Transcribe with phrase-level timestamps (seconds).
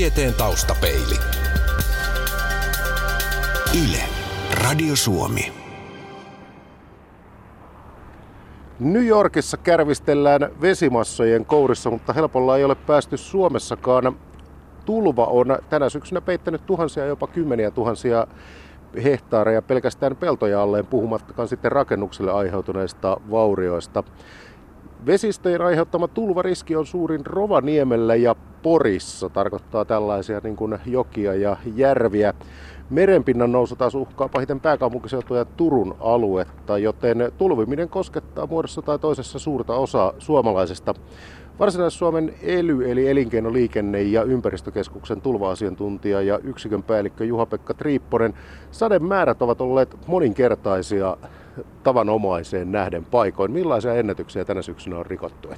[0.00, 1.16] Tieteen taustapeili.
[3.84, 4.02] Yle.
[4.64, 5.52] Radio Suomi.
[8.78, 14.16] New Yorkissa kärvistellään vesimassojen kourissa, mutta helpolla ei ole päästy Suomessakaan.
[14.84, 18.26] Tulva on tänä syksynä peittänyt tuhansia, jopa kymmeniä tuhansia
[19.04, 24.04] hehtaareja pelkästään peltoja alleen, puhumattakaan sitten rakennuksille aiheutuneista vaurioista.
[25.06, 32.34] Vesistöjen aiheuttama tulvariski on suurin Rovaniemellä ja Porissa, tarkoittaa tällaisia niin kuin jokia ja järviä.
[32.90, 39.38] Merenpinnan nousu taas uhkaa pahiten pääkaupunkiseutua ja Turun aluetta, joten tulviminen koskettaa muodossa tai toisessa
[39.38, 40.94] suurta osaa suomalaisesta.
[41.58, 48.34] Varsinais-Suomen ELY eli Elinkeino-, liikenne- ja ympäristökeskuksen tulva-asiantuntija ja yksikön päällikkö Juha-Pekka Triipponen.
[48.70, 51.16] Sademäärät ovat olleet moninkertaisia
[51.82, 53.52] tavanomaiseen nähden paikoin.
[53.52, 55.48] Millaisia ennätyksiä tänä syksynä on rikottu?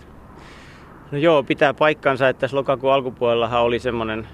[1.11, 4.29] No joo, pitää paikkansa, että tässä lokakuun alkupuolellahan oli semmoinen,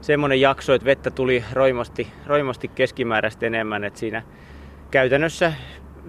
[0.00, 3.84] semmoinen jakso, että vettä tuli roimasti, roimasti keskimääräistä enemmän.
[3.84, 4.22] Että siinä
[4.90, 5.52] käytännössä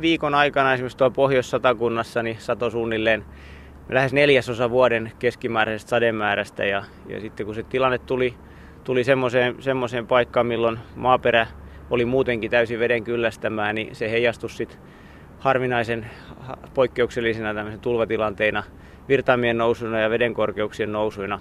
[0.01, 3.25] viikon aikana esimerkiksi tuolla Pohjois-Satakunnassa niin sato suunnilleen
[3.89, 6.65] lähes neljäsosa vuoden keskimääräisestä sademäärästä.
[6.65, 8.33] Ja, ja sitten kun se tilanne tuli,
[8.83, 11.47] tuli semmoiseen, semmoiseen paikkaan, milloin maaperä
[11.89, 14.79] oli muutenkin täysin veden kyllästämään, niin se heijastui sitten
[15.39, 16.09] harvinaisen
[16.73, 18.63] poikkeuksellisena tämmöisen tulvatilanteina,
[19.09, 21.39] virtaamien nousuna ja vedenkorkeuksien nousuina.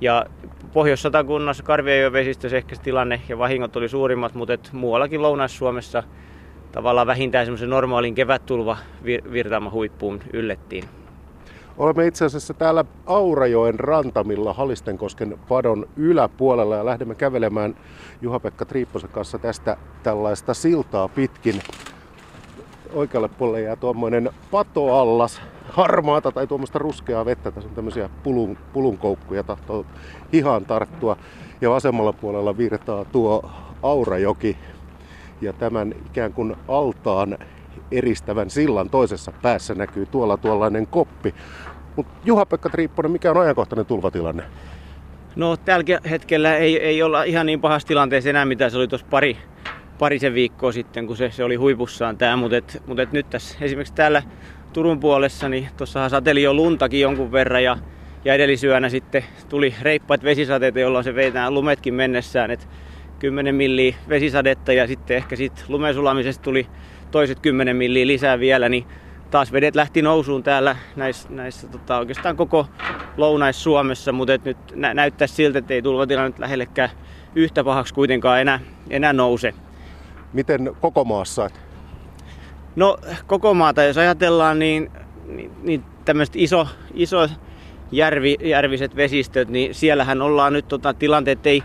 [0.00, 0.26] Ja
[0.72, 6.02] Pohjois-Satakunnassa Karviajoen vesistössä ehkä tilanne ja vahingot oli suurimmat, mutta et muuallakin Lounais-Suomessa
[6.72, 8.76] tavallaan vähintään semmoisen normaalin kevättulva
[9.32, 10.84] virtaama huippuun yllettiin.
[11.82, 17.76] Olemme itse asiassa täällä Aurajoen rantamilla Halistenkosken padon yläpuolella ja lähdemme kävelemään
[18.20, 21.62] Juha-Pekka Triipposen kanssa tästä tällaista siltaa pitkin.
[22.92, 27.50] Oikealle puolelle jää tuommoinen patoallas, harmaata tai tuommoista ruskeaa vettä.
[27.50, 29.86] Tässä on tämmöisiä pulun, pulunkoukkuja, tahtoo
[30.32, 31.16] hihaan tarttua.
[31.60, 33.50] Ja vasemmalla puolella virtaa tuo
[33.82, 34.56] Aurajoki.
[35.40, 37.38] Ja tämän ikään kuin altaan
[37.92, 41.34] eristävän sillan toisessa päässä näkyy tuolla tuollainen koppi.
[41.96, 44.42] Mutta Juha-Pekka Triipponen, mikä on ajankohtainen tulvatilanne?
[45.36, 49.06] No tällä hetkellä ei, ei olla ihan niin pahassa tilanteessa enää, mitä se oli tuossa
[49.10, 49.36] pari,
[49.98, 52.36] parisen viikkoa sitten, kun se, se oli huipussaan tämä.
[52.36, 54.22] Mutta et, mut et nyt tässä esimerkiksi täällä
[54.72, 57.78] Turun puolessa, niin tuossahan sateli jo luntakin jonkun verran ja,
[58.24, 62.50] ja edellisyönä sitten tuli reippaat vesisateita, jolloin se vei lumetkin mennessään.
[62.50, 62.68] Et
[63.18, 66.66] 10 milliä vesisadetta ja sitten ehkä sitten lumensulamisesta tuli
[67.10, 68.86] toiset 10 milliä lisää vielä, niin
[69.32, 72.66] taas vedet lähti nousuun täällä näissä, näissä tota, oikeastaan koko
[73.16, 76.90] Lounais-Suomessa, mutta nyt nä- näyttää siltä, että ei tulvatilanne lähellekään
[77.34, 78.60] yhtä pahaksi kuitenkaan enää,
[78.90, 79.54] enää nouse.
[80.32, 81.50] Miten koko maassa?
[82.76, 84.90] No koko maata, jos ajatellaan, niin,
[85.26, 87.28] niin, niin tämmöiset iso, iso
[87.92, 91.62] järvi, järviset vesistöt, niin siellähän ollaan nyt tota, tilanteet ei,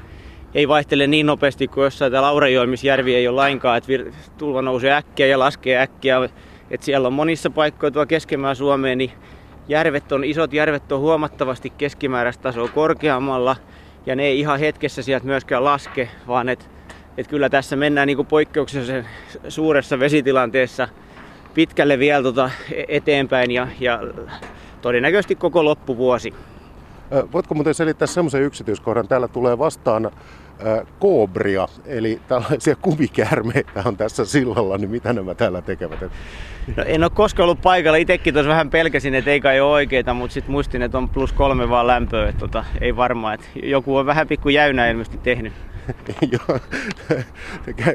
[0.53, 4.61] ei vaihtele niin nopeasti kuin jossain täällä Aurajoimissa järvi ei ole lainkaan, että vir, tulva
[4.61, 6.29] nousee äkkiä ja laskee äkkiä.
[6.72, 9.11] Et siellä on monissa paikkoja tuolla keskemmää Suomeen, niin
[9.67, 13.55] järvet on, isot järvet on huomattavasti keskimääräistä tasoa korkeammalla
[14.05, 16.66] ja ne ei ihan hetkessä sieltä myöskään laske, vaan että
[17.17, 19.05] et kyllä tässä mennään niin poikkeuksellisen
[19.50, 20.88] suuressa vesitilanteessa
[21.53, 22.50] pitkälle vielä tota
[22.88, 23.99] eteenpäin ja, ja
[24.81, 26.34] todennäköisesti koko loppuvuosi.
[27.31, 29.07] Voitko muuten selittää semmoisen yksityiskohdan?
[29.07, 30.11] Täällä tulee vastaan
[31.00, 36.01] koobria, eli tällaisia kumikäärmeitä on tässä sillalla, niin mitä nämä täällä tekevät?
[36.78, 40.13] No, en ole koskaan ollut paikalla, itsekin tuossa vähän pelkäsin, että ei kai ole oikeita,
[40.13, 43.97] mutta sitten muistin, että on plus kolme vaan lämpöä, että tota, ei varmaan, että joku
[43.97, 45.53] on vähän pikku jäynä ilmeisesti tehnyt.
[46.31, 46.59] Joo,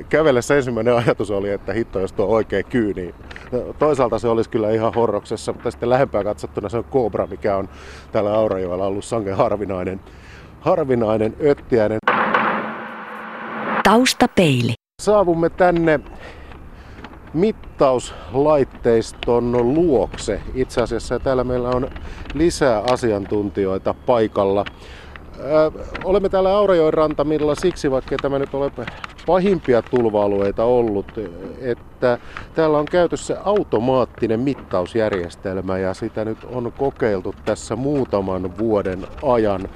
[0.08, 3.14] kävellessä ensimmäinen ajatus oli, että hitto, jos tuo oikein kyy, niin
[3.78, 7.68] toisaalta se olisi kyllä ihan horroksessa, mutta sitten lähempää katsottuna se on kobra, mikä on
[8.12, 10.00] täällä Aurajoella ollut sangen harvinainen,
[10.60, 11.98] harvinainen öttiäinen.
[13.82, 14.74] Taustapeili.
[15.02, 16.00] Saavumme tänne
[17.34, 21.18] mittauslaitteiston luokse itse asiassa.
[21.18, 21.90] Täällä meillä on
[22.34, 24.64] lisää asiantuntijoita paikalla.
[26.04, 28.70] olemme täällä Aurajoen rantamilla siksi, vaikka tämä nyt ole
[29.26, 31.06] pahimpia tulva-alueita ollut,
[31.60, 32.18] että
[32.54, 39.68] täällä on käytössä automaattinen mittausjärjestelmä ja sitä nyt on kokeiltu tässä muutaman vuoden ajan.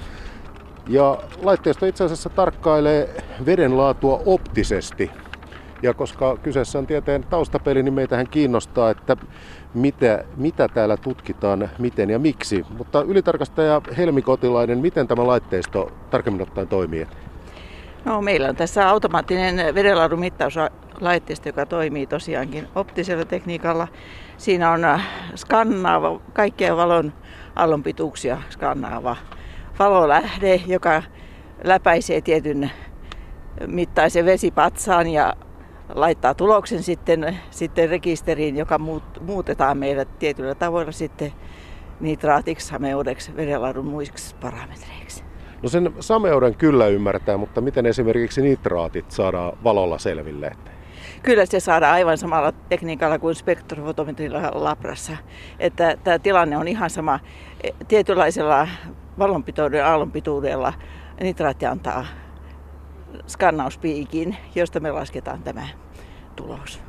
[0.89, 5.11] Ja laitteisto itse asiassa tarkkailee veden laatua optisesti.
[5.83, 9.17] Ja koska kyseessä on tieteen taustapeli, niin meitähän kiinnostaa, että
[9.75, 12.67] mitä, mitä täällä tutkitaan, miten ja miksi.
[12.79, 17.07] Mutta ylitarkastaja Helmi Kotilainen, miten tämä laitteisto tarkemmin ottaen toimii?
[18.05, 23.89] No, meillä on tässä automaattinen vedenlaadun mittauslaitteisto, joka toimii tosiaankin optisella tekniikalla.
[24.37, 24.81] Siinä on
[25.35, 27.13] skannaava, kaikkia valon
[27.57, 29.17] aallonpituuksia skannaava
[29.79, 31.03] valolähde, joka
[31.65, 32.71] läpäisee tietyn
[33.67, 35.35] mittaisen vesipatsaan ja
[35.95, 41.33] laittaa tuloksen sitten, sitten rekisteriin, joka muut, muutetaan meillä tietyllä tavoilla sitten
[42.01, 45.25] nitraatiksi, sameudeksi, vedenlaadun muiksi parametreiksi.
[45.63, 50.53] No sen sameuden kyllä ymmärtää, mutta miten esimerkiksi nitraatit saadaan valolla selville?
[51.23, 55.17] Kyllä se saadaan aivan samalla tekniikalla kuin spektrofotometrilla labrassa.
[55.59, 57.21] Että tämä tilanne on ihan sama.
[57.89, 58.69] Tietynlaisella
[59.19, 60.73] valonpitouden aallonpituudella
[61.21, 62.07] nitraatti antaa
[63.27, 65.69] skannauspiikin, josta me lasketaan tämä
[66.37, 66.81] tulos.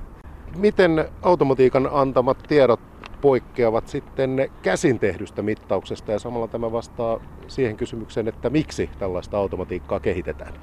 [0.56, 2.80] Miten automatiikan antamat tiedot
[3.22, 10.00] poikkeavat sitten käsin tehdystä mittauksesta ja samalla tämä vastaa siihen kysymykseen, että miksi tällaista automatiikkaa
[10.00, 10.54] kehitetään?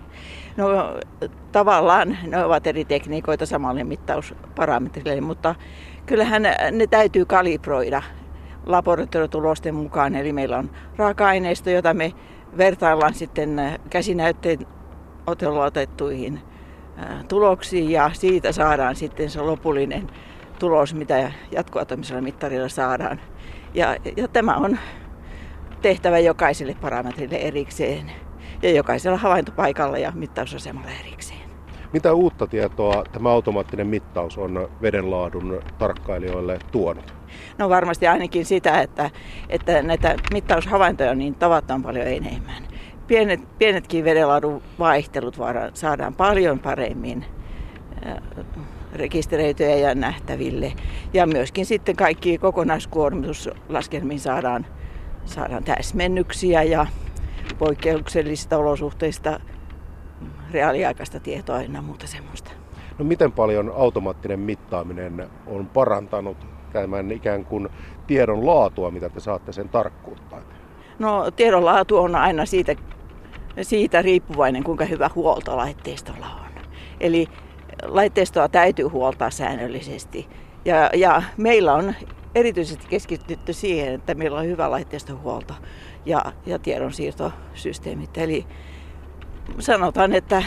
[0.57, 0.69] No
[1.53, 5.55] tavallaan ne ovat eri tekniikoita samalle mittausparametrille, mutta
[6.07, 8.03] kyllähän ne täytyy kalibroida
[8.67, 10.15] laboratoriotulosten mukaan.
[10.15, 12.13] Eli meillä on raaka-aineisto, jota me
[12.59, 14.59] vertaillaan sitten käsinäytteen
[15.27, 16.41] otella otettuihin
[17.29, 20.07] tuloksiin ja siitä saadaan sitten se lopullinen
[20.59, 23.21] tulos, mitä jatkoatomisella mittarilla saadaan.
[23.75, 24.79] Ja, ja tämä on
[25.83, 28.13] tehtävä jokaiselle parametrille erikseen
[28.63, 31.41] ja jokaisella havaintopaikalla ja mittausasemalla erikseen.
[31.93, 37.15] Mitä uutta tietoa tämä automaattinen mittaus on vedenlaadun tarkkailijoille tuonut?
[37.59, 39.11] No varmasti ainakin sitä, että,
[39.49, 42.63] että näitä mittaushavaintoja on niin tavattoman paljon enemmän.
[43.07, 45.39] Pienet, pienetkin vedenlaadun vaihtelut
[45.75, 47.25] saadaan paljon paremmin
[48.93, 50.73] rekisteröityjä ja nähtäville.
[51.13, 54.67] Ja myöskin sitten kaikki kokonaiskuormituslaskelmiin saadaan,
[55.25, 56.87] saadaan täsmennyksiä ja
[57.59, 59.41] poikkeuksellisista olosuhteista
[60.51, 62.51] reaaliaikaista tietoa ja muuta semmoista.
[62.99, 67.69] No miten paljon automaattinen mittaaminen on parantanut tämän ikään kuin
[68.07, 70.37] tiedon laatua, mitä te saatte sen tarkkuutta?
[70.99, 72.75] No tiedon laatu on aina siitä,
[73.63, 76.63] siitä riippuvainen, kuinka hyvä huolto laitteistolla on.
[77.01, 77.27] Eli
[77.83, 80.29] laitteistoa täytyy huoltaa säännöllisesti.
[80.65, 81.95] Ja, ja meillä on
[82.35, 85.55] erityisesti keskitytty siihen, että meillä on hyvä laitteistohuolto
[86.07, 88.19] ja, ja tiedonsiirtosysteemit.
[88.19, 88.47] Eli
[89.59, 90.43] sanotaan, että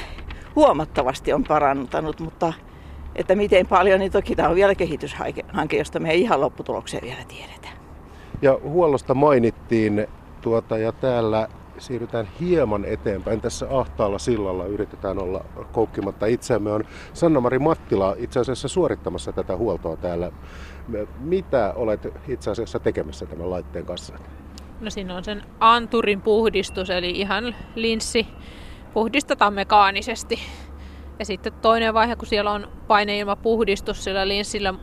[0.55, 2.53] huomattavasti on parantanut, mutta
[3.17, 5.43] että miten paljon, niin toki tämä on vielä kehityshanke,
[5.77, 7.67] josta me ei ihan lopputuloksia vielä tiedetä.
[8.41, 10.07] Ja huollosta mainittiin
[10.41, 11.47] tuota, ja täällä
[11.77, 13.41] siirrytään hieman eteenpäin.
[13.41, 16.71] Tässä ahtaalla sillalla yritetään olla koukkimatta itseämme.
[16.71, 16.83] On
[17.13, 20.31] Sanna-Mari Mattila itse asiassa suorittamassa tätä huoltoa täällä.
[21.19, 24.13] Mitä olet itse asiassa tekemässä tämän laitteen kanssa?
[24.79, 28.27] No siinä on sen anturin puhdistus, eli ihan linssi
[28.93, 30.39] puhdistetaan mekaanisesti.
[31.19, 34.73] Ja sitten toinen vaihe, kun siellä on paineilmapuhdistus sillä linssillä,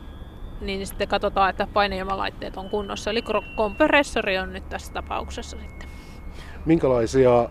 [0.61, 3.11] niin sitten katsotaan, että paineilmalaitteet on kunnossa.
[3.11, 3.23] Eli
[3.55, 5.89] kompressori on nyt tässä tapauksessa sitten.
[6.65, 7.49] Minkälaisia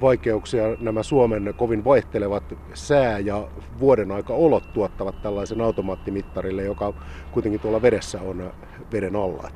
[0.00, 2.42] vaikeuksia nämä Suomen kovin vaihtelevat
[2.74, 3.48] sää- ja
[3.80, 6.94] vuoden aika olot tuottavat tällaisen automaattimittarille, joka
[7.32, 8.52] kuitenkin tuolla vedessä on
[8.92, 9.50] veden alla?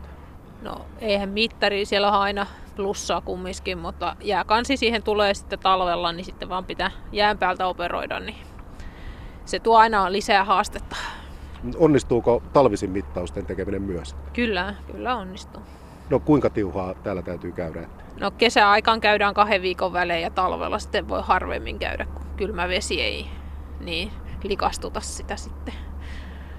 [0.62, 2.46] No eihän mittari, siellä on aina
[2.76, 8.20] plussaa kumminkin, mutta jääkansi siihen tulee sitten talvella, niin sitten vaan pitää jään päältä operoida,
[8.20, 8.37] niin
[9.44, 10.96] se tuo aina lisää haastetta.
[11.79, 14.17] Onnistuuko talvisin mittausten tekeminen myös?
[14.32, 15.62] Kyllä, kyllä onnistuu.
[16.11, 17.88] No kuinka tiuhaa täällä täytyy käydä?
[18.20, 23.00] No kesäaikaan käydään kahden viikon välein ja talvella sitten voi harvemmin käydä, kun kylmä vesi
[23.00, 23.26] ei
[23.81, 24.10] niin
[24.43, 25.74] likastuta sitä sitten.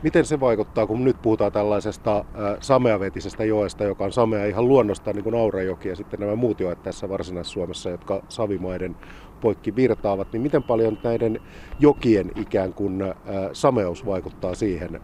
[0.04, 2.26] Miten se vaikuttaa, kun nyt puhutaan tällaisesta äh,
[2.60, 6.84] sameavetisestä joesta, joka on samea ihan luonnosta, niin kuin Aurajoki ja sitten nämä muut joet
[6.84, 8.96] tässä Varsinais-Suomessa, jotka savimaiden
[9.42, 11.42] poikki virtaavat, niin miten paljon näiden
[11.80, 13.16] jokien ikään kuin äh,
[13.54, 15.02] sameus vaikuttaa siihen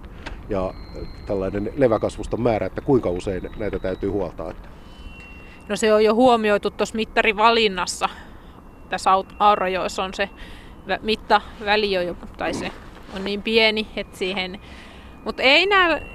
[0.49, 0.73] ja
[1.25, 4.53] tällainen leväkasvuston määrä, että kuinka usein näitä täytyy huoltaa?
[5.69, 8.09] No se on jo huomioitu tuossa mittarivalinnassa.
[8.89, 10.29] Tässä Aurajoessa on se
[11.01, 12.71] mittaväli jo, tai se
[13.15, 14.59] on niin pieni, että siihen...
[15.25, 15.67] Mutta ei,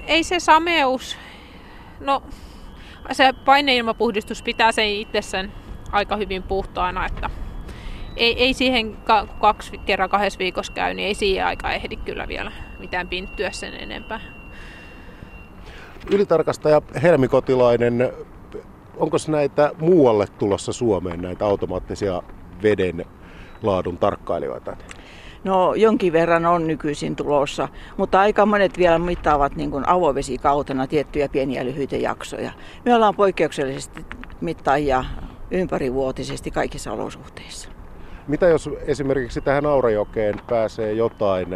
[0.07, 1.17] ei se sameus...
[1.99, 2.23] No,
[3.11, 5.53] se paineilmapuhdistus pitää sen itsessään
[5.91, 7.29] aika hyvin puhtaana, että
[8.17, 8.97] ei, ei siihen
[9.39, 13.73] kaksi kerran kahdessa viikossa käy, niin ei siihen aika ehdi kyllä vielä mitään pinttyä sen
[13.73, 14.19] enempää.
[16.11, 18.13] Ylitarkastaja Helmi Kotilainen,
[18.97, 22.21] onko näitä muualle tulossa Suomeen näitä automaattisia
[22.63, 23.05] veden
[23.63, 24.77] laadun tarkkailijoita?
[25.43, 31.29] No jonkin verran on nykyisin tulossa, mutta aika monet vielä mittaavat niin kuin avovesikautena tiettyjä
[31.29, 32.51] pieniä lyhyitä jaksoja.
[32.85, 34.05] Me ollaan poikkeuksellisesti
[34.41, 35.05] mittaajia
[35.51, 37.76] ympärivuotisesti kaikissa olosuhteissa.
[38.27, 41.47] Mitä jos esimerkiksi tähän Aurajokeen pääsee jotain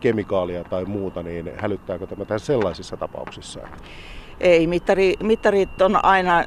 [0.00, 3.60] kemikaalia tai muuta, niin hälyttääkö tämä tähän sellaisissa tapauksissa?
[4.40, 6.44] Ei, mittari, mittarit on aina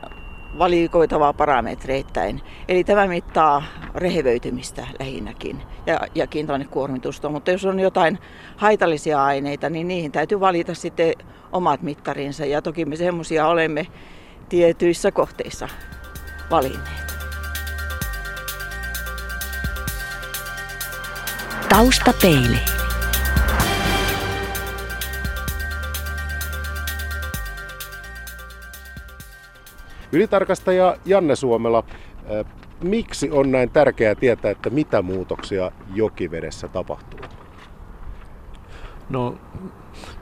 [0.57, 2.41] valikoitavaa parametreittäin.
[2.67, 3.63] Eli tämä mittaa
[3.95, 7.29] rehevöitymistä lähinnäkin ja, ja kiintoainekuormitusta.
[7.29, 8.19] Mutta jos on jotain
[8.57, 11.13] haitallisia aineita, niin niihin täytyy valita sitten
[11.51, 12.45] omat mittarinsa.
[12.45, 13.87] Ja toki me semmoisia olemme
[14.49, 15.69] tietyissä kohteissa
[16.51, 17.12] valinneet.
[21.73, 22.59] Taustapeili.
[30.11, 31.83] Ylitarkastaja Janne Suomela,
[32.31, 32.45] äh,
[32.83, 37.19] miksi on näin tärkeää tietää, että mitä muutoksia jokivedessä tapahtuu?
[39.09, 39.35] No,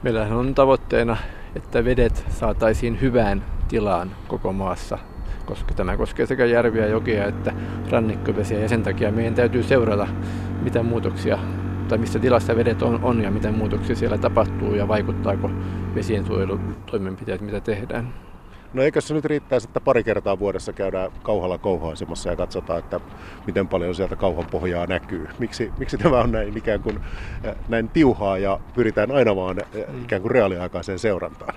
[0.02, 1.16] meillähän on tavoitteena,
[1.56, 4.98] että vedet saataisiin hyvään tilaan koko maassa,
[5.52, 7.52] koska tämä koskee sekä järviä, jokia että
[7.90, 10.08] rannikkovesiä ja sen takia meidän täytyy seurata,
[10.62, 11.38] mitä muutoksia
[11.88, 15.50] tai missä tilassa vedet on, on ja mitä muutoksia siellä tapahtuu ja vaikuttaako
[15.94, 18.14] vesien suojelutoimenpiteet, mitä tehdään.
[18.74, 23.00] No eikö se nyt riittäisi, että pari kertaa vuodessa käydään kauhalla kouhoasemassa ja katsotaan, että
[23.46, 25.28] miten paljon sieltä kauhan pohjaa näkyy.
[25.38, 27.00] Miksi, miksi tämä on näin ikään kuin
[27.68, 30.02] näin tiuhaa ja pyritään aina vaan mm.
[30.02, 31.54] ikään kuin reaaliaikaiseen seurantaan?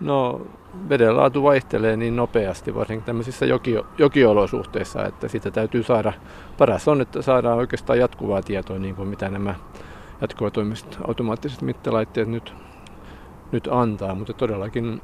[0.00, 0.40] No
[0.88, 6.12] veden laatu vaihtelee niin nopeasti, varsinkin tämmöisissä joki, jokiolosuhteissa, että sitä täytyy saada,
[6.58, 9.54] paras on, että saadaan oikeastaan jatkuvaa tietoa, niin kuin mitä nämä
[10.20, 12.54] jatkuvatoimiset automaattiset mittalaitteet nyt,
[13.52, 15.02] nyt antaa, mutta todellakin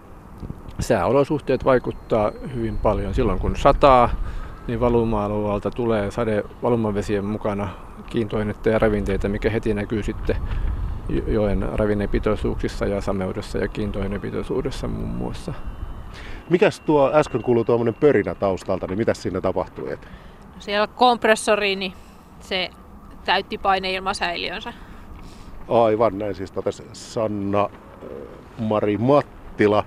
[0.81, 3.15] sääolosuhteet vaikuttaa hyvin paljon.
[3.15, 4.11] Silloin kun sataa,
[4.67, 7.69] niin valuma-alueelta tulee sade valumavesien mukana
[8.07, 10.37] kiintoainetta ja ravinteita, mikä heti näkyy sitten
[11.27, 15.55] joen ravinnepitoisuuksissa ja sameudessa ja kiintoainepitoisuudessa muun muassa.
[16.51, 19.99] Mikäs tuo äsken kuului tuommoinen pörinä taustalta, niin mitä siinä tapahtui?
[20.59, 21.93] Siellä kompressori, niin
[22.41, 22.71] se
[23.25, 24.73] täytti paineilmasäiliönsä.
[25.69, 27.71] Aivan, näin siis totesi Sanna
[28.59, 29.85] Mari Matti Mattila.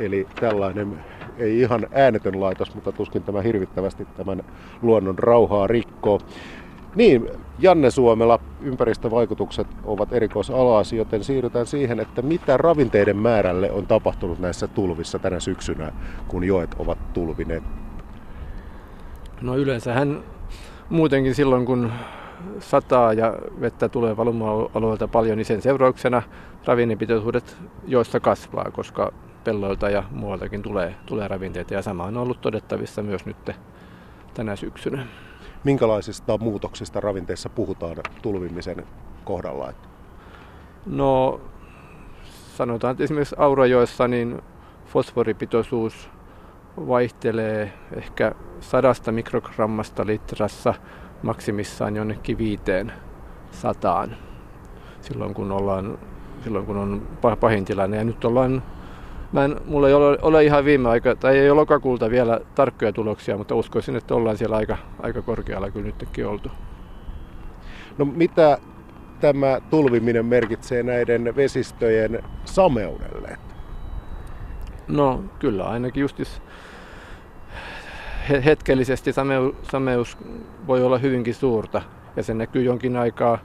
[0.00, 1.04] Eli tällainen
[1.38, 4.44] ei ihan äänetön laitos, mutta tuskin tämä hirvittävästi tämän
[4.82, 6.20] luonnon rauhaa rikkoo.
[6.94, 14.38] Niin, Janne Suomela, ympäristövaikutukset ovat erikoisalasi, joten siirrytään siihen, että mitä ravinteiden määrälle on tapahtunut
[14.38, 15.92] näissä tulvissa tänä syksynä,
[16.28, 17.62] kun joet ovat tulvineet?
[19.40, 20.24] No yleensähän
[20.88, 21.92] muutenkin silloin, kun
[22.58, 26.22] sataa ja vettä tulee valuma-alueelta paljon, niin sen seurauksena
[26.64, 29.12] ravinnepitoisuudet joissa kasvaa, koska
[29.44, 33.50] pelloilta ja muualtakin tulee, tulee ravinteita ja sama on ollut todettavissa myös nyt
[34.34, 35.06] tänä syksynä.
[35.64, 38.86] Minkälaisista muutoksista ravinteissa puhutaan tulvimisen
[39.24, 39.72] kohdalla?
[40.86, 41.40] No
[42.56, 44.42] sanotaan, että esimerkiksi Aurajoissa niin
[44.86, 46.10] fosforipitoisuus
[46.76, 50.74] vaihtelee ehkä sadasta mikrogrammasta litrassa
[51.22, 52.92] maksimissaan jonnekin viiteen
[53.50, 54.16] sataan
[55.04, 55.98] silloin kun, ollaan,
[56.44, 57.08] silloin kun on
[57.40, 57.96] pahin tilanne.
[57.96, 58.62] Ja nyt ollaan,
[59.34, 62.92] mä en, mulla ei ole, ole ihan viime aika, tai ei ole lokakuulta vielä tarkkoja
[62.92, 66.48] tuloksia, mutta uskoisin, että ollaan siellä aika, aika korkealla kyllä nytkin oltu.
[67.98, 68.58] No mitä
[69.20, 73.38] tämä tulviminen merkitsee näiden vesistöjen sameudelle?
[74.88, 76.42] No kyllä ainakin justis
[78.44, 79.10] hetkellisesti
[79.62, 80.18] sameus
[80.66, 81.82] voi olla hyvinkin suurta
[82.16, 83.38] ja se näkyy jonkin aikaa,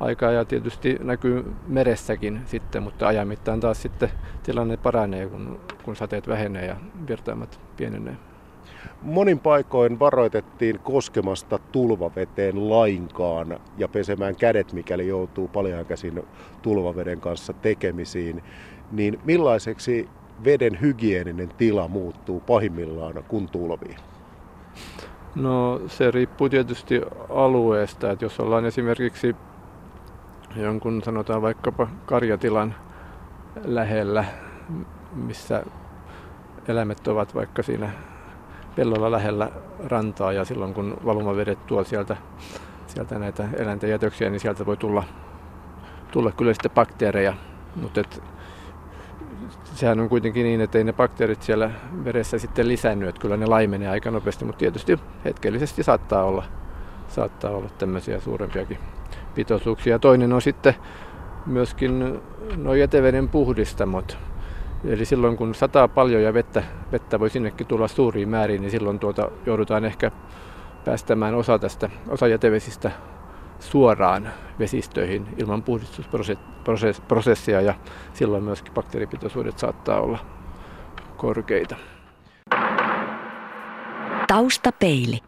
[0.00, 4.10] aikaa ja tietysti näkyy meressäkin sitten, mutta ajan mittaan taas sitten
[4.42, 6.76] tilanne paranee, kun, kun sateet vähenee ja
[7.08, 8.16] virtaamat pienenee.
[9.02, 16.22] Monin paikoin varoitettiin koskemasta tulvaveteen lainkaan ja pesemään kädet, mikäli joutuu paljon käsin
[16.62, 18.42] tulvaveden kanssa tekemisiin.
[18.92, 20.08] Niin millaiseksi
[20.44, 23.96] veden hygieninen tila muuttuu pahimmillaan, kun tulvii?
[25.34, 29.36] No se riippuu tietysti alueesta, että jos ollaan esimerkiksi
[30.56, 32.74] jonkun sanotaan vaikkapa karjatilan
[33.64, 34.24] lähellä,
[35.14, 35.62] missä
[36.68, 37.90] eläimet ovat vaikka siinä
[38.76, 39.50] pellolla lähellä
[39.88, 42.16] rantaa ja silloin kun valumavedet tuo sieltä,
[42.86, 45.04] sieltä näitä eläinten jätöksiä, niin sieltä voi tulla,
[46.12, 47.34] tulla kyllä sitten bakteereja.
[47.76, 48.02] Mutta
[49.64, 51.70] sehän on kuitenkin niin, että ei ne bakteerit siellä
[52.04, 56.44] veressä sitten lisännyt, että kyllä ne laimenee aika nopeasti, mutta tietysti hetkellisesti saattaa olla,
[57.08, 58.78] saattaa olla tämmöisiä suurempiakin
[59.34, 59.98] pitoisuuksia.
[59.98, 60.74] Toinen on sitten
[61.46, 62.20] myöskin
[62.56, 64.18] nuo jäteveden puhdistamot.
[64.84, 68.98] Eli silloin kun sataa paljon ja vettä, vettä voi sinnekin tulla suuriin määriin, niin silloin
[68.98, 70.10] tuota joudutaan ehkä
[70.84, 72.90] päästämään osa tästä, osa jätevesistä
[73.60, 77.74] suoraan vesistöihin ilman puhdistusprosessia ja
[78.14, 80.18] silloin myöskin bakteeripitoisuudet saattaa olla
[81.16, 81.76] korkeita.
[84.26, 85.18] Taustapeili.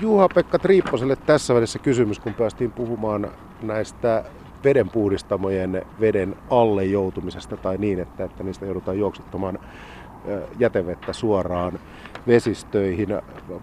[0.00, 3.30] Juha-Pekka Triipposelle tässä välissä kysymys, kun päästiin puhumaan
[3.62, 4.24] näistä
[4.64, 9.58] vedenpuhdistamojen veden alle joutumisesta tai niin, että, että niistä joudutaan juoksuttamaan
[10.58, 11.78] jätevettä suoraan
[12.26, 13.08] vesistöihin.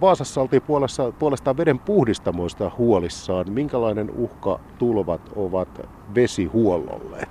[0.01, 3.51] Vaasassa oltiin puolesta, puolestaan veden puhdistamoista huolissaan.
[3.51, 7.27] Minkälainen uhka tulvat ovat vesihuollolle?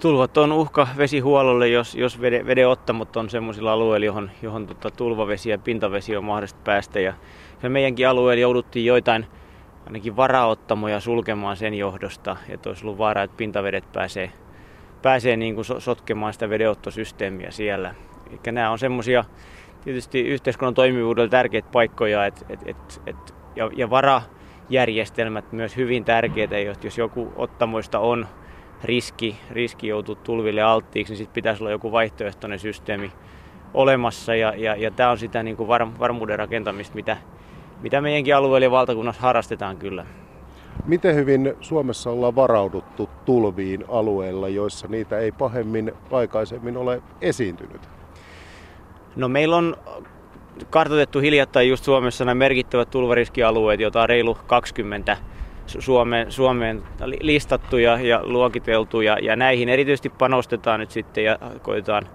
[0.00, 4.90] Tulvat on uhka vesihuollolle, jos, jos veden, veden ottamot on sellaisilla alueilla, johon, johon tota,
[4.90, 7.00] tulvavesi ja pintavesi on mahdollista päästä.
[7.00, 7.14] Ja,
[7.62, 9.26] ja meidänkin alueella jouduttiin joitain
[9.86, 14.32] ainakin varaottamoja sulkemaan sen johdosta, että olisi ollut vaara, että pintavedet pääsee,
[15.02, 17.94] pääsee niin kuin sotkemaan sitä vedenottosysteemiä siellä.
[18.30, 19.24] Eli nämä on semmoisia
[19.84, 26.56] tietysti yhteiskunnan toimivuudella tärkeitä paikkoja et, et, et, et, ja, ja varajärjestelmät myös hyvin tärkeitä,
[26.58, 28.26] jos joku ottamoista on
[28.84, 33.12] riski, riski joutua tulville alttiiksi, niin sitten pitäisi olla joku vaihtoehtoinen systeemi
[33.74, 37.16] olemassa ja, ja, ja tämä on sitä niin kuin var, varmuuden rakentamista, mitä,
[37.82, 40.06] mitä meidänkin alueella ja valtakunnassa harrastetaan kyllä.
[40.86, 47.88] Miten hyvin Suomessa ollaan varauduttu tulviin alueilla, joissa niitä ei pahemmin aikaisemmin ole esiintynyt?
[49.16, 49.76] No meillä on
[50.70, 55.16] kartoitettu hiljattain just Suomessa nämä merkittävät tulvariskialueet, joita on reilu 20
[55.78, 56.82] Suomeen, Suomeen
[57.20, 62.08] listattu ja, ja luokiteltu ja, ja näihin erityisesti panostetaan nyt sitten ja koitetaan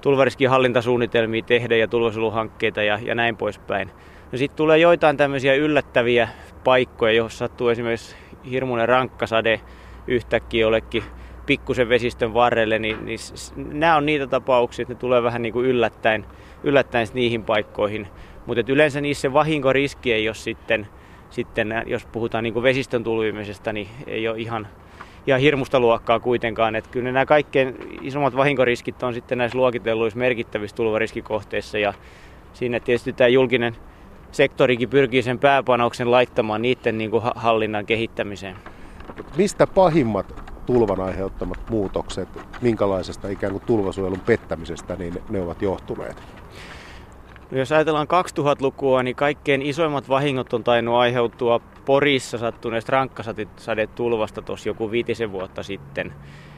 [0.00, 3.90] tulvariskin hallintasuunnitelmia tehdä ja tulvasuojeluhankkeita ja, ja näin poispäin.
[4.32, 6.28] No sitten tulee joitain tämmöisiä yllättäviä
[6.64, 8.16] paikkoja, joissa sattuu esimerkiksi
[8.50, 9.60] hirmuinen rankkasade
[10.06, 11.02] yhtäkkiä jollekin
[11.46, 13.18] pikkusen vesistön varrelle, niin, niin
[13.56, 16.26] nämä on niitä tapauksia, että ne tulee vähän niin kuin yllättäen,
[16.64, 18.06] yllättäen niihin paikkoihin.
[18.46, 20.88] Mutta yleensä niissä vahinkoriski ei ole sitten,
[21.30, 24.68] sitten jos puhutaan niin kuin vesistön tulvimisesta, niin ei ole ihan,
[25.26, 26.76] ihan hirmusta luokkaa kuitenkaan.
[26.76, 31.94] Että kyllä nämä kaikkein isommat vahinkoriskit on sitten näissä luokitelluissa merkittävissä tulvariskikohteissa ja
[32.52, 33.76] siinä tietysti tämä julkinen
[34.32, 38.56] sektorikin pyrkii sen pääpanoksen laittamaan niiden niin kuin hallinnan kehittämiseen.
[39.36, 42.28] Mistä pahimmat tulvan aiheuttamat muutokset,
[42.60, 46.39] minkälaisesta ikään kuin tulvasuojelun pettämisestä niin ne ovat johtuneet?
[47.50, 54.68] No jos ajatellaan 2000-lukua, niin kaikkein isoimmat vahingot on tainnut aiheutua Porissa sattuneesta rankkasadetulvasta tuossa
[54.68, 56.12] joku viitisen vuotta sitten.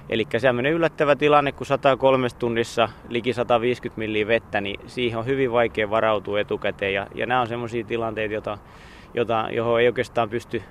[0.09, 5.53] Eli semmoinen yllättävä tilanne, kun 103 tunnissa liki 150 milliä vettä, niin siihen on hyvin
[5.53, 6.95] vaikea varautua etukäteen.
[6.95, 8.59] Ja, ja nämä on semmoisia tilanteita, jota,
[9.15, 10.63] jota, johon ei oikeastaan pysty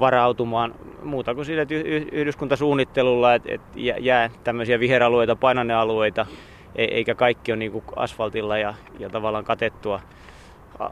[0.00, 1.66] varautumaan muuta kuin sille
[2.12, 3.60] yhdyskuntasuunnittelulla, että et
[4.00, 6.26] jää tämmöisiä viheralueita, painanealueita,
[6.74, 10.00] eikä kaikki ole niin kuin asfaltilla ja, ja tavallaan katettua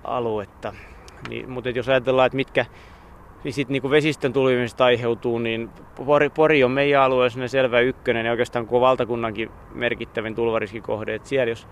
[0.05, 0.73] aluetta.
[1.29, 2.67] Niin, mutta jos ajatellaan, että mitkä
[3.45, 5.71] niin sit niin kuin vesistön tulimisesta aiheutuu, niin
[6.07, 11.15] Pori, Pori on meidän alueessa selvä ykkönen ja oikeastaan koko valtakunnankin merkittävin tulvariskikohde.
[11.15, 11.69] Et siellä jos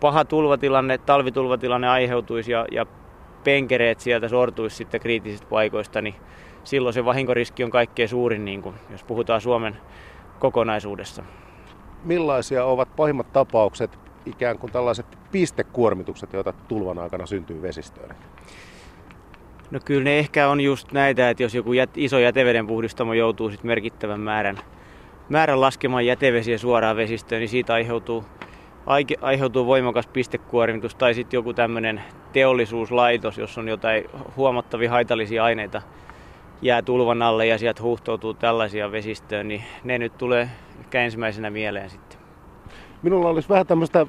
[0.00, 2.86] paha tulvatilanne, talvitulvatilanne aiheutuisi ja, ja
[3.44, 6.14] penkereet sieltä sortuisi sitten kriittisistä paikoista, niin
[6.64, 9.76] silloin se vahinkoriski on kaikkein suurin, niin kuin, jos puhutaan Suomen
[10.38, 11.24] kokonaisuudessa.
[12.04, 18.16] Millaisia ovat pahimmat tapaukset, ikään kuin tällaiset pistekuormitukset, joita tulvan aikana syntyy vesistöön?
[19.70, 23.64] No kyllä ne ehkä on just näitä, että jos joku jät, iso jätevedenpuhdistamo joutuu sit
[23.64, 24.58] merkittävän määrän,
[25.28, 28.24] määrän laskemaan jätevesiä suoraan vesistöön, niin siitä aiheutuu,
[29.20, 34.04] aiheutuu voimakas pistekuormitus tai sitten joku tämmöinen teollisuuslaitos, jos on jotain
[34.36, 35.82] huomattavia haitallisia aineita
[36.62, 40.50] jää tulvan alle ja sieltä huuhtoutuu tällaisia vesistöön, niin ne nyt tulee
[40.92, 42.18] ehkä ensimmäisenä mieleen sitten.
[43.02, 44.06] Minulla olisi vähän tämmöistä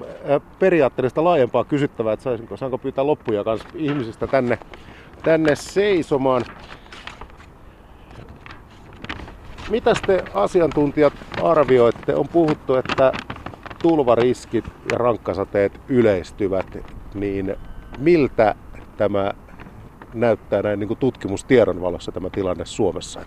[0.60, 4.60] periaatteellista laajempaa kysyttävää, että saisinko, saanko pyytää loppuja kanssa ihmisistä tänne,
[5.24, 6.42] tänne seisomaan.
[9.70, 12.16] Mitä te asiantuntijat arvioitte?
[12.16, 13.12] On puhuttu, että
[13.82, 16.78] tulvariskit ja rankkasateet yleistyvät,
[17.14, 17.56] niin
[18.00, 18.56] miltä
[18.98, 19.32] tämä
[20.14, 23.22] näyttää näin niin kuin tutkimustiedon valossa tämä tilanne Suomessa?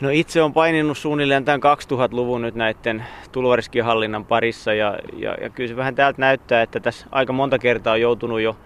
[0.00, 5.68] No itse on paininut suunnilleen tämän 2000-luvun nyt näiden tulvariskihallinnan parissa ja, ja, ja kyllä
[5.68, 8.56] se vähän täältä näyttää, että tässä aika monta kertaa on joutunut jo,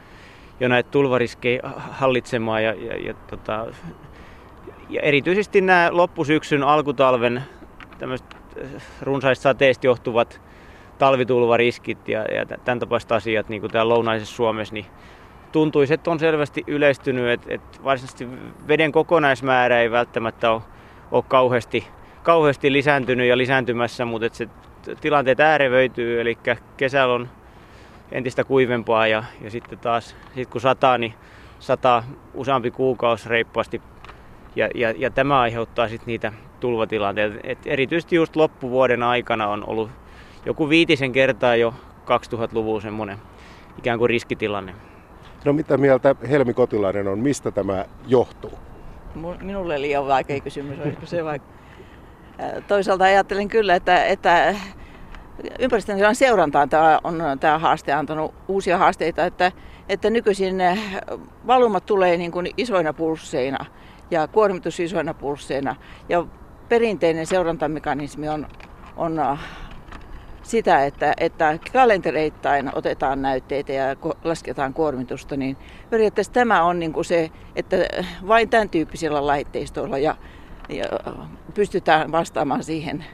[0.60, 3.66] jo näitä tulvariskeja hallitsemaan ja, ja, ja, tota,
[4.88, 7.42] ja erityisesti nämä loppusyksyn, alkutalven
[7.98, 8.36] tämmöiset
[9.02, 10.40] runsaista sateista johtuvat
[10.98, 14.86] talvitulvariskit ja, ja tämän tapaiset asiat, niin kuin täällä lounaisessa Suomessa, niin
[15.52, 18.28] tuntuisi, että on selvästi yleistynyt, että, että varsinaisesti
[18.68, 20.62] veden kokonaismäärä ei välttämättä ole,
[21.12, 21.86] ole kauheasti,
[22.22, 24.48] kauheasti lisääntynyt ja lisääntymässä, mutta että se
[25.00, 26.38] tilanteet äärevöityy, eli
[26.76, 27.28] kesällä on
[28.12, 31.14] entistä kuivempaa ja, ja sitten taas sit kun sataa, niin
[31.58, 33.82] sataa useampi kuukausi reippaasti
[34.56, 37.36] ja, ja, ja tämä aiheuttaa sitten niitä tulvatilanteita.
[37.42, 39.90] Et erityisesti just loppuvuoden aikana on ollut
[40.46, 43.18] joku viitisen kertaa jo 2000-luvun semmoinen
[43.78, 44.74] ikään kuin riskitilanne.
[45.44, 48.69] No mitä mieltä Helmi Kotilainen on, mistä tämä johtuu?
[49.40, 51.48] Minulle liian vaikea kysymys, olisiko se vaikka...
[52.68, 54.54] Toisaalta ajattelen kyllä, että, että
[55.58, 59.52] ympäristön seurantaan tämä on tämä haaste antanut uusia haasteita, että,
[59.88, 60.56] että nykyisin
[61.46, 63.66] valumat tulee niin kuin isoina pulsseina
[64.10, 65.76] ja kuormitus isoina pulsseina.
[66.08, 66.26] Ja
[66.68, 68.46] perinteinen seurantamekanismi on,
[68.96, 69.38] on
[70.50, 73.84] sitä, että, että kalentereittain otetaan näytteitä ja
[74.24, 75.56] lasketaan kuormitusta, niin
[75.90, 77.76] periaatteessa tämä on niin kuin se, että
[78.28, 80.16] vain tämän tyyppisillä laitteistoilla ja,
[80.68, 80.84] ja
[81.54, 83.04] pystytään vastaamaan siihen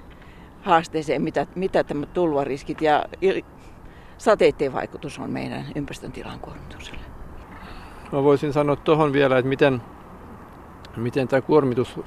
[0.62, 3.04] haasteeseen, mitä, mitä tämä tulvariskit ja
[4.18, 7.00] sateiden vaikutus on meidän ympäristön tilan kuormitukselle.
[8.12, 9.82] Mä voisin sanoa tuohon vielä, että miten,
[10.96, 12.00] miten tämä kuormitus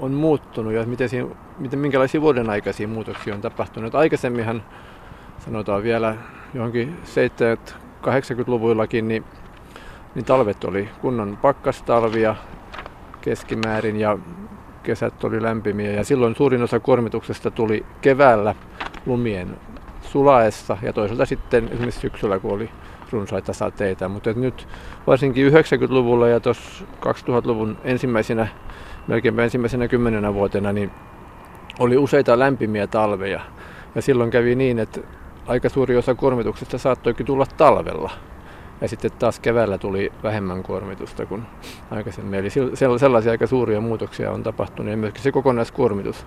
[0.00, 1.28] on muuttunut ja miten, siinä,
[1.58, 3.94] miten, minkälaisia vuoden aikaisia muutoksia on tapahtunut.
[3.94, 4.62] Aikaisemminhan,
[5.38, 6.16] sanotaan vielä
[6.54, 6.96] johonkin
[8.06, 9.24] 70-80-luvuillakin, niin,
[10.14, 12.36] niin talvet oli kunnon pakkastalvia
[13.20, 14.18] keskimäärin ja
[14.82, 18.54] kesät oli lämpimiä ja silloin suurin osa kuormituksesta tuli keväällä
[19.06, 19.56] lumien
[20.02, 22.70] sulaessa ja toisaalta sitten esimerkiksi syksyllä, kun oli
[23.12, 24.08] runsaita sateita.
[24.08, 24.68] Mutta nyt
[25.06, 28.48] varsinkin 90-luvulla ja tuossa 2000-luvun ensimmäisenä,
[29.06, 30.90] melkein ensimmäisenä kymmenenä vuotena, niin
[31.78, 33.40] oli useita lämpimiä talveja.
[33.94, 35.00] Ja silloin kävi niin, että
[35.46, 38.10] aika suuri osa kuormituksesta saattoikin tulla talvella.
[38.80, 41.42] Ja sitten taas keväällä tuli vähemmän kuormitusta kuin
[41.90, 42.40] aikaisemmin.
[42.40, 42.48] Eli
[42.98, 46.26] sellaisia aika suuria muutoksia on tapahtunut ja myöskin se kokonaiskuormitus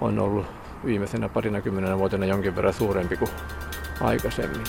[0.00, 0.46] on ollut
[0.84, 3.30] viimeisenä parina kymmenenä vuotena jonkin verran suurempi kuin
[4.00, 4.64] aikaisemmin.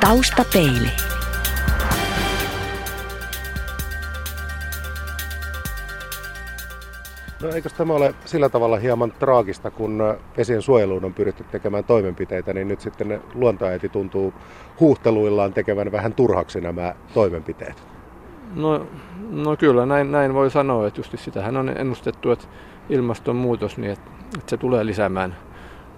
[0.00, 1.11] Taustapeili.
[7.42, 10.02] No eikö tämä ole sillä tavalla hieman traagista, kun
[10.36, 14.34] vesien suojeluun on pyritty tekemään toimenpiteitä, niin nyt sitten luontoäiti tuntuu
[14.80, 17.82] huuhteluillaan tekevän vähän turhaksi nämä toimenpiteet?
[18.54, 18.86] No,
[19.30, 22.46] no kyllä, näin, näin voi sanoa, että just sitähän on ennustettu, että
[22.88, 25.36] ilmastonmuutos, niin että, että se tulee lisäämään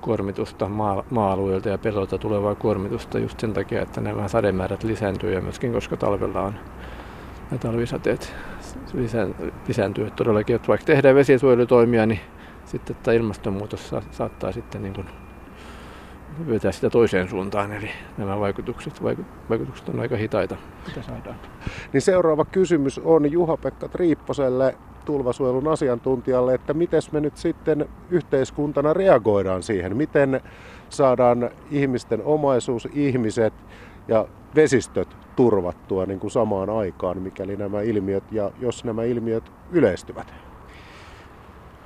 [0.01, 5.41] kuormitusta maa, maa-alueilta ja pelolta tulevaa kuormitusta just sen takia, että nämä sademäärät lisääntyy ja
[5.41, 6.55] myöskin koska talvella on
[7.51, 8.35] nämä talvisateet
[9.69, 10.07] lisääntyy.
[10.07, 12.21] Että todellakin, että vaikka tehdään vesisuojelutoimia, niin
[12.65, 15.07] sitten tämä ilmastonmuutos sa- saattaa sitten niin kuin
[16.49, 19.03] vetää sitä toiseen suuntaan, eli nämä vaikutukset,
[19.51, 20.57] vaikutukset on aika hitaita,
[20.89, 21.37] mitä saadaan.
[21.93, 29.63] Niin seuraava kysymys on Juha-Pekka Triipposelle, tulvasuojelun asiantuntijalle, että miten me nyt sitten yhteiskuntana reagoidaan
[29.63, 30.41] siihen, miten
[30.89, 33.55] saadaan ihmisten omaisuus, ihmiset
[34.09, 40.35] ja vesistöt turvattua niin kuin samaan aikaan, mikäli nämä ilmiöt ja jos nämä ilmiöt yleistyvät?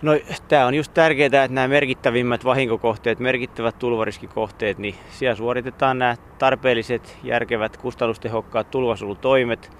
[0.02, 0.12] No
[0.48, 7.18] tämä on just tärkeää, että nämä merkittävimmät vahinkokohteet, merkittävät tulvariskikohteet, niin siellä suoritetaan nämä tarpeelliset,
[7.22, 9.70] järkevät, kustannustehokkaat tulvasuojelutoimet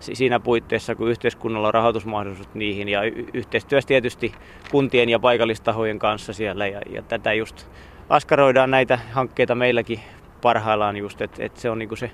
[0.00, 3.02] siinä puitteissa, kun yhteiskunnalla on rahoitusmahdollisuus niihin ja
[3.34, 4.32] yhteistyössä tietysti
[4.70, 7.66] kuntien ja paikallistahojen kanssa siellä ja, ja tätä just
[8.08, 10.00] askaroidaan näitä hankkeita meilläkin
[10.42, 12.10] parhaillaan just, että et se on niinku se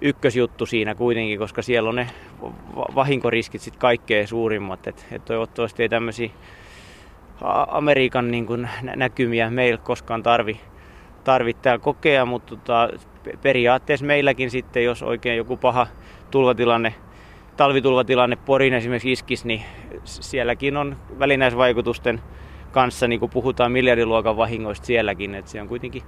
[0.00, 2.10] ykkösjuttu siinä kuitenkin, koska siellä on ne
[2.94, 4.86] vahinkoriskit sitten kaikkein suurimmat.
[4.86, 6.30] Et, et toivottavasti ei tämmöisiä
[7.68, 10.60] Amerikan niin kuin näkymiä meillä koskaan tarvi,
[11.24, 12.88] tarvitse täällä kokea, mutta tota,
[13.42, 15.86] periaatteessa meilläkin sitten, jos oikein joku paha
[16.30, 16.94] tulvatilanne,
[17.56, 19.62] talvitulvatilanne Porin esimerkiksi iskisi, niin
[20.04, 22.20] sielläkin on välinäisvaikutusten
[22.72, 26.02] kanssa, niin kuin puhutaan miljardiluokan vahingoista sielläkin, että se on kuitenkin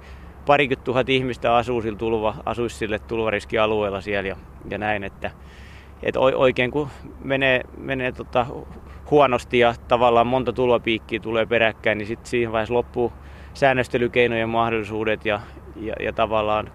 [0.45, 4.35] parikymmentä tuhat ihmistä asuu sillä tulva, asuisi sille tulvariskialueella siellä ja,
[4.69, 5.31] ja näin, että,
[6.03, 6.87] että oikein kun
[7.23, 8.45] menee, menee tota
[9.11, 13.13] huonosti ja tavallaan monta tulvapiikkiä tulee peräkkäin, niin sitten siihen vaiheessa loppuu
[13.53, 15.39] säännöstelykeinojen mahdollisuudet ja,
[15.75, 16.71] ja, ja tavallaan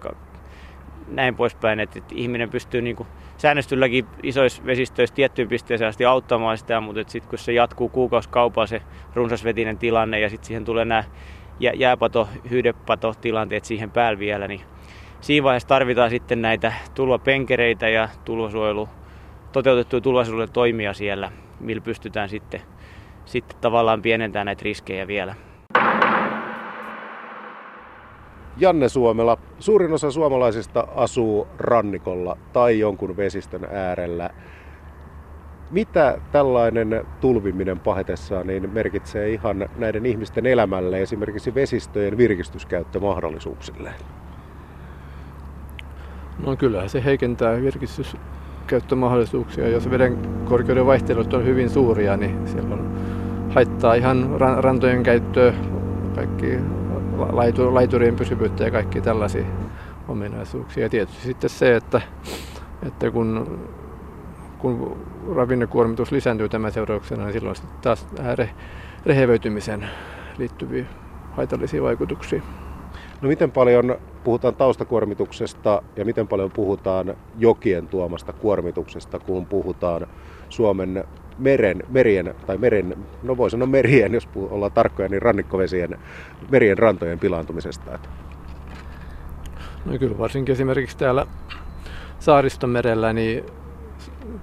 [1.07, 6.57] näin poispäin, että, että ihminen pystyy niin kuin säännöstylläkin isoissa vesistöissä tiettyyn pisteeseen asti auttamaan
[6.57, 8.81] sitä, mutta sitten kun se jatkuu kuukausikaupaa se
[9.13, 11.03] runsasvetinen tilanne ja sitten siihen tulee nämä
[11.59, 14.61] jääpato, hyydepato tilanteet siihen päällä vielä, niin
[15.21, 18.89] siinä vaiheessa tarvitaan sitten näitä tulvapenkereitä ja tulvasuojelu,
[19.51, 22.61] toteutettuja tulvasuojelun toimia siellä, millä pystytään sitten,
[23.25, 25.35] sitten tavallaan pienentämään näitä riskejä vielä.
[28.59, 34.29] Janne Suomela, suurin osa suomalaisista asuu rannikolla tai jonkun vesistön äärellä.
[35.71, 43.91] Mitä tällainen tulviminen pahetessaan niin merkitsee ihan näiden ihmisten elämälle, esimerkiksi vesistöjen virkistyskäyttömahdollisuuksille?
[46.45, 49.67] No kyllähän se heikentää virkistyskäyttömahdollisuuksia.
[49.67, 52.81] Jos veden korkeuden vaihtelut on hyvin suuria, niin silloin
[53.49, 55.53] haittaa ihan rantojen käyttöä,
[56.15, 56.59] kaikki
[57.71, 59.45] laiturien pysyvyyttä ja kaikki tällaisia
[60.07, 60.83] ominaisuuksia.
[60.83, 62.01] Ja tietysti sitten se, että,
[62.87, 63.59] että kun
[64.57, 64.97] kun
[65.35, 68.49] ravinnekuormitus lisääntyy tämän seurauksena, niin silloin sitten taas re,
[69.05, 69.89] rehevöitymisen
[70.37, 70.85] liittyviä
[71.31, 72.41] haitallisia vaikutuksia.
[73.21, 80.07] No miten paljon puhutaan taustakuormituksesta ja miten paljon puhutaan jokien tuomasta kuormituksesta, kun puhutaan
[80.49, 81.03] Suomen
[81.37, 85.99] meren, merien, tai meren, no voi sanoa merien, jos ollaan tarkkoja, niin rannikkovesien,
[86.49, 87.99] merien rantojen pilaantumisesta?
[89.85, 91.25] No kyllä varsinkin esimerkiksi täällä
[92.19, 93.43] Saaristomerellä, niin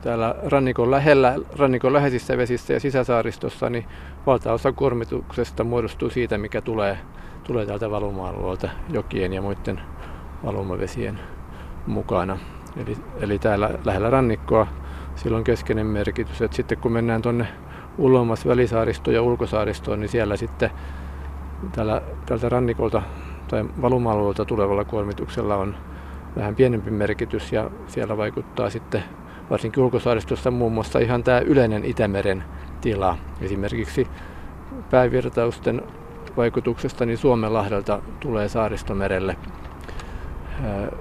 [0.02, 3.84] täällä rannikon lähellä, rannikon läheisissä vesissä ja sisäsaaristossa, niin
[4.26, 6.98] valtaosa kuormituksesta muodostuu siitä, mikä tulee,
[7.44, 9.80] tulee täältä valuma-alueelta jokien ja muiden
[10.44, 11.20] valumavesien
[11.86, 12.38] mukana.
[12.76, 14.66] Eli, eli täällä lähellä rannikkoa
[15.14, 16.42] sillä on keskeinen merkitys.
[16.42, 17.46] Et sitten kun mennään tuonne
[17.98, 20.70] ulommas välisaaristoon ja ulkosaaristoon, niin siellä sitten
[21.72, 23.02] täällä, tältä rannikolta
[23.48, 24.14] tai valuma
[24.46, 25.76] tulevalla kuormituksella on
[26.36, 29.04] vähän pienempi merkitys ja siellä vaikuttaa sitten
[29.50, 32.44] varsinkin ulkosaaristossa muun muassa ihan tämä yleinen Itämeren
[32.80, 33.18] tila.
[33.40, 34.06] Esimerkiksi
[34.90, 35.82] päävirtausten
[36.36, 39.36] vaikutuksesta niin Suomenlahdelta tulee saaristomerelle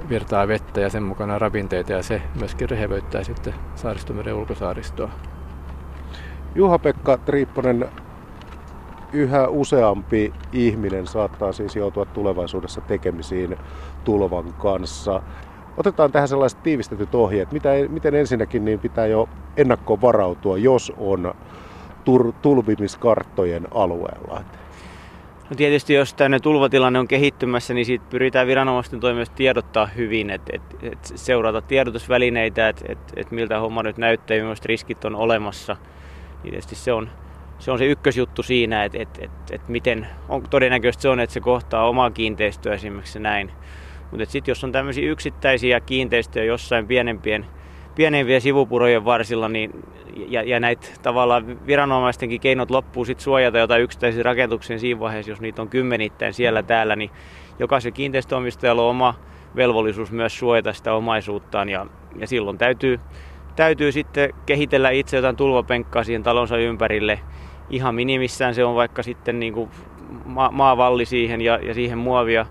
[0.10, 5.10] virtaa vettä ja sen mukana ravinteita ja se myöskin rehevöittää sitten saaristomeren ulkosaaristoa.
[6.56, 7.90] Juha-Pekka Triipponen,
[9.14, 13.58] yhä useampi ihminen saattaa siis joutua tulevaisuudessa tekemisiin
[14.04, 15.22] tulvan kanssa.
[15.78, 17.52] Otetaan tähän sellaiset tiivistetyt ohjeet.
[17.52, 21.34] Mitä, miten ensinnäkin niin pitää jo ennakkoon varautua, jos on
[22.04, 24.44] tur, tulvimiskarttojen alueella?
[25.50, 30.52] No tietysti jos tänne tulvatilanne on kehittymässä, niin siitä pyritään viranomaisten toimesta tiedottaa hyvin, että
[30.56, 35.16] et, et seurata tiedotusvälineitä, että et, et miltä homma nyt näyttää ja millaiset riskit on
[35.16, 35.78] olemassa.
[36.44, 37.10] Niin tietysti se on,
[37.60, 41.34] se on se ykkösjuttu siinä, että et, et, et miten on todennäköistä se on, että
[41.34, 43.52] se kohtaa omaa kiinteistöä esimerkiksi näin.
[44.14, 47.46] Mutta sitten jos on tämmöisiä yksittäisiä kiinteistöjä jossain pienempien
[47.96, 49.72] pienempien sivupurojen varsilla, niin,
[50.28, 55.42] ja, ja näitä tavallaan viranomaistenkin keinot loppuu sitten suojata jotain yksittäisiä rakentuksia siinä vaiheessa, jos
[55.42, 57.12] niitä on kymmenittäin siellä täällä, niin
[57.60, 59.16] jokaisen kiinteistöomistajalla on oma
[59.56, 63.00] velvollisuus myös suojata sitä omaisuuttaan, ja, ja silloin täytyy,
[63.56, 67.20] täytyy sitten kehitellä itse jotain tulvapenkkaa siihen talonsa ympärille.
[67.70, 69.70] Ihan minimissään se on vaikka sitten niin kuin
[70.26, 72.46] ma- maavalli siihen ja, ja siihen muovia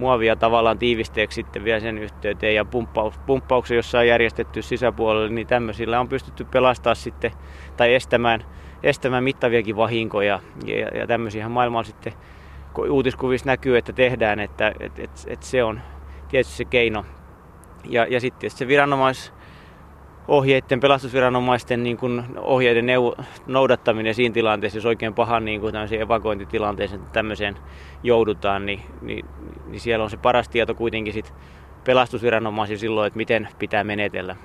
[0.00, 5.46] muovia tavallaan tiivisteeksi sitten vielä sen yhteyteen ja pumppaus, pumppauksen, jossa on järjestetty sisäpuolelle, niin
[5.46, 7.30] tämmöisillä on pystytty pelastaa sitten
[7.76, 8.44] tai estämään,
[8.82, 12.12] estämään mittaviakin vahinkoja ja, ja tämmöisiä maailmalla sitten
[12.90, 15.80] uutiskuvissa näkyy, että tehdään, että et, et, et se on
[16.28, 17.04] tietysti se keino.
[17.84, 19.32] Ja, ja sitten se viranomais,
[20.28, 27.00] ohjeiden, pelastusviranomaisten niin kuin ohjeiden neu- noudattaminen siinä tilanteessa, jos oikein pahan niin kuin evakuointitilanteeseen
[27.12, 27.56] tämmöiseen
[28.02, 29.26] joudutaan, niin, niin,
[29.66, 31.34] niin, siellä on se paras tieto kuitenkin sit
[31.84, 34.36] pelastusviranomaisia silloin, että miten pitää menetellä.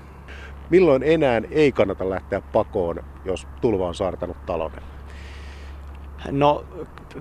[0.69, 4.71] Milloin enää ei kannata lähteä pakoon, jos tulva on saartanut talon?
[6.31, 6.63] No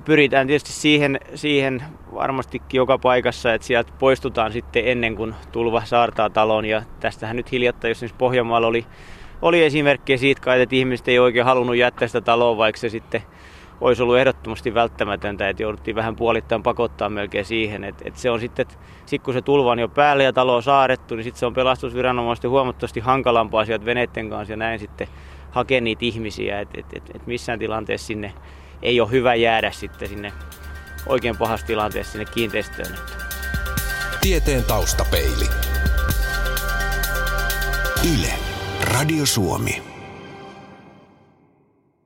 [0.04, 1.82] pyritään tietysti siihen, siihen
[2.14, 6.64] varmastikin joka paikassa, että sieltä poistutaan sitten ennen kuin tulva saartaa talon.
[6.64, 8.86] Ja tästähän nyt hiljattain, jos esimerkiksi Pohjanmaalla oli,
[9.42, 13.22] oli esimerkkejä siitä, että ihmiset ei oikein halunnut jättää sitä taloa, vaikka se sitten
[13.80, 17.84] olisi ollut ehdottomasti välttämätöntä, että jouduttiin vähän puolittain pakottaa melkein siihen.
[17.84, 18.74] Että, että se on sitten, että
[19.06, 21.54] sit kun se tulva on jo päällä ja talo on saarettu, niin sitten se on
[21.54, 25.08] pelastusviranomaisesti huomattavasti hankalampaa sieltä veneiden kanssa ja näin sitten
[25.50, 28.32] hakea niitä ihmisiä, että, että, että, että missään tilanteessa sinne
[28.82, 30.32] ei ole hyvä jäädä sitten sinne
[31.06, 32.94] oikein pahassa tilanteessa sinne kiinteistöön.
[34.20, 35.48] Tieteen taustapeili.
[38.14, 38.32] Yle.
[38.80, 39.93] Radio Suomi.